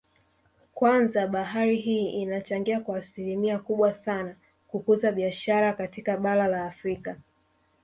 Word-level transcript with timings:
Kwanza 0.73 1.27
bahari 1.27 1.75
hii 1.77 2.09
inachangia 2.09 2.79
kwa 2.79 2.97
asilimia 2.97 3.59
kubwa 3.59 3.93
sana 3.93 4.35
kukuza 4.67 5.11
biashara 5.11 5.73
katika 5.73 6.17
bara 6.17 6.47
la 6.47 6.65
Afrika 6.65 7.15